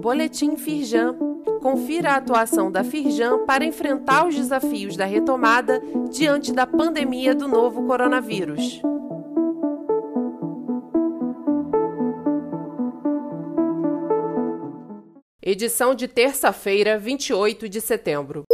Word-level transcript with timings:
Boletim 0.00 0.56
Firjan. 0.56 1.16
Confira 1.60 2.12
a 2.12 2.16
atuação 2.16 2.70
da 2.70 2.84
Firjan 2.84 3.46
para 3.46 3.64
enfrentar 3.64 4.26
os 4.26 4.34
desafios 4.34 4.96
da 4.96 5.06
retomada 5.06 5.80
diante 6.10 6.52
da 6.52 6.66
pandemia 6.66 7.34
do 7.34 7.48
novo 7.48 7.86
coronavírus. 7.86 8.82
Edição 15.40 15.94
de 15.94 16.06
terça-feira, 16.06 16.98
28 16.98 17.68
de 17.68 17.80
setembro. 17.80 18.44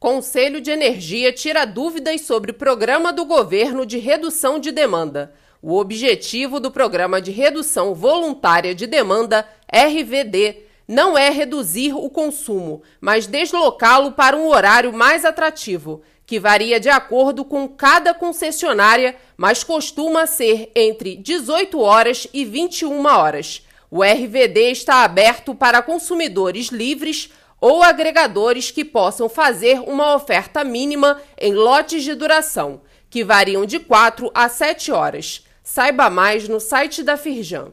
Conselho 0.00 0.60
de 0.60 0.72
Energia 0.72 1.32
tira 1.32 1.64
dúvidas 1.64 2.22
sobre 2.22 2.50
o 2.50 2.54
programa 2.54 3.12
do 3.12 3.24
governo 3.24 3.86
de 3.86 3.98
redução 3.98 4.58
de 4.58 4.72
demanda. 4.72 5.32
O 5.64 5.78
objetivo 5.78 6.58
do 6.58 6.72
Programa 6.72 7.22
de 7.22 7.30
Redução 7.30 7.94
Voluntária 7.94 8.74
de 8.74 8.84
Demanda, 8.84 9.48
RVD, 9.72 10.56
não 10.88 11.16
é 11.16 11.30
reduzir 11.30 11.94
o 11.94 12.10
consumo, 12.10 12.82
mas 13.00 13.28
deslocá-lo 13.28 14.10
para 14.10 14.36
um 14.36 14.48
horário 14.48 14.92
mais 14.92 15.24
atrativo, 15.24 16.02
que 16.26 16.40
varia 16.40 16.80
de 16.80 16.88
acordo 16.88 17.44
com 17.44 17.68
cada 17.68 18.12
concessionária, 18.12 19.14
mas 19.36 19.62
costuma 19.62 20.26
ser 20.26 20.72
entre 20.74 21.14
18 21.14 21.78
horas 21.78 22.26
e 22.34 22.44
21 22.44 23.06
horas. 23.06 23.64
O 23.88 24.02
RVD 24.02 24.72
está 24.72 25.04
aberto 25.04 25.54
para 25.54 25.80
consumidores 25.80 26.70
livres 26.70 27.30
ou 27.60 27.84
agregadores 27.84 28.72
que 28.72 28.84
possam 28.84 29.28
fazer 29.28 29.78
uma 29.78 30.16
oferta 30.16 30.64
mínima 30.64 31.22
em 31.40 31.54
lotes 31.54 32.02
de 32.02 32.16
duração, 32.16 32.80
que 33.08 33.22
variam 33.22 33.64
de 33.64 33.78
4 33.78 34.28
a 34.34 34.48
7 34.48 34.90
horas. 34.90 35.44
Saiba 35.62 36.10
mais 36.10 36.48
no 36.48 36.58
site 36.58 37.02
da 37.02 37.16
Firjan. 37.16 37.70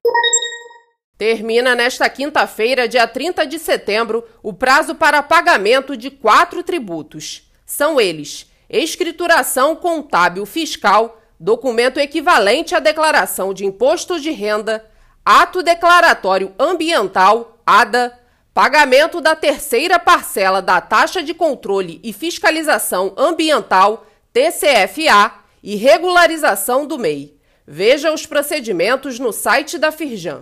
Termina 1.17 1.75
nesta 1.75 2.07
quinta-feira, 2.09 2.87
dia 2.87 3.07
30 3.07 3.45
de 3.45 3.57
setembro, 3.57 4.23
o 4.43 4.53
prazo 4.53 4.95
para 4.95 5.23
pagamento 5.23 5.97
de 5.97 6.11
quatro 6.11 6.63
tributos. 6.63 7.51
São 7.65 7.99
eles: 7.99 8.49
escrituração 8.69 9.75
contábil 9.75 10.45
fiscal, 10.45 11.19
documento 11.39 11.99
equivalente 11.99 12.75
à 12.75 12.79
declaração 12.79 13.53
de 13.53 13.65
imposto 13.65 14.19
de 14.19 14.29
renda, 14.29 14.85
Ato 15.25 15.63
Declaratório 15.63 16.53
Ambiental, 16.59 17.57
ADA, 17.65 18.17
pagamento 18.53 19.19
da 19.19 19.35
terceira 19.35 19.97
parcela 19.99 20.61
da 20.61 20.79
Taxa 20.79 21.23
de 21.23 21.33
Controle 21.33 21.99
e 22.03 22.13
Fiscalização 22.13 23.13
Ambiental, 23.17 24.05
TCFA, 24.31 25.39
e 25.61 25.75
regularização 25.75 26.85
do 26.85 26.97
MEI. 26.97 27.38
Veja 27.71 28.11
os 28.11 28.25
procedimentos 28.25 29.19
no 29.19 29.31
site 29.31 29.77
da 29.77 29.91
Firjan. 29.91 30.39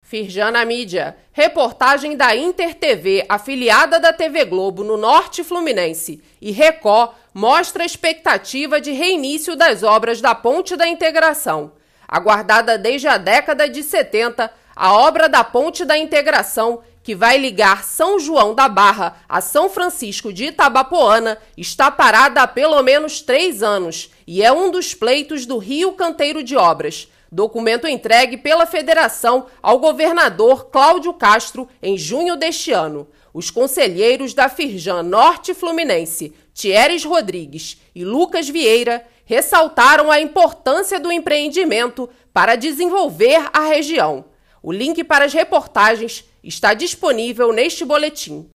Firjan 0.00 0.64
mídia. 0.64 1.14
Reportagem 1.30 2.16
da 2.16 2.34
Inter 2.34 2.74
TV, 2.74 3.26
afiliada 3.28 4.00
da 4.00 4.14
TV 4.14 4.46
Globo 4.46 4.82
no 4.82 4.96
Norte 4.96 5.44
Fluminense, 5.44 6.22
e 6.40 6.52
Record 6.52 7.10
mostra 7.34 7.82
a 7.82 7.86
expectativa 7.86 8.80
de 8.80 8.92
reinício 8.92 9.54
das 9.54 9.82
obras 9.82 10.22
da 10.22 10.34
Ponte 10.34 10.74
da 10.74 10.88
Integração. 10.88 11.72
Aguardada 12.08 12.78
desde 12.78 13.08
a 13.08 13.18
década 13.18 13.68
de 13.68 13.82
70, 13.82 14.50
a 14.74 14.94
obra 14.94 15.28
da 15.28 15.44
Ponte 15.44 15.84
da 15.84 15.98
Integração, 15.98 16.82
que 17.06 17.14
vai 17.14 17.38
ligar 17.38 17.84
São 17.84 18.18
João 18.18 18.52
da 18.52 18.68
Barra 18.68 19.22
a 19.28 19.40
São 19.40 19.70
Francisco 19.70 20.32
de 20.32 20.46
Itabapoana, 20.46 21.38
está 21.56 21.88
parada 21.88 22.42
há 22.42 22.48
pelo 22.48 22.82
menos 22.82 23.20
três 23.20 23.62
anos 23.62 24.10
e 24.26 24.42
é 24.42 24.50
um 24.50 24.72
dos 24.72 24.92
pleitos 24.92 25.46
do 25.46 25.56
Rio 25.56 25.92
Canteiro 25.92 26.42
de 26.42 26.56
Obras. 26.56 27.06
Documento 27.30 27.86
entregue 27.86 28.36
pela 28.36 28.66
Federação 28.66 29.46
ao 29.62 29.78
governador 29.78 30.64
Cláudio 30.68 31.14
Castro 31.14 31.68
em 31.80 31.96
junho 31.96 32.34
deste 32.34 32.72
ano. 32.72 33.06
Os 33.32 33.52
conselheiros 33.52 34.34
da 34.34 34.48
Firjan 34.48 35.04
Norte 35.04 35.54
Fluminense, 35.54 36.34
Thieres 36.52 37.04
Rodrigues 37.04 37.80
e 37.94 38.04
Lucas 38.04 38.48
Vieira, 38.48 39.06
ressaltaram 39.24 40.10
a 40.10 40.20
importância 40.20 40.98
do 40.98 41.12
empreendimento 41.12 42.10
para 42.32 42.56
desenvolver 42.56 43.48
a 43.52 43.60
região. 43.60 44.24
O 44.60 44.72
link 44.72 45.04
para 45.04 45.26
as 45.26 45.32
reportagens 45.32 46.24
está 46.46 46.72
disponível 46.72 47.52
neste 47.52 47.84
boletim. 47.84 48.48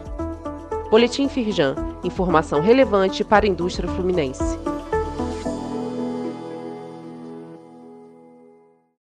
Boletim 0.91 1.29
Firjan, 1.29 1.75
informação 2.05 2.61
relevante 2.61 3.25
para 3.25 3.47
a 3.47 3.49
indústria 3.49 3.89
fluminense. 3.89 4.59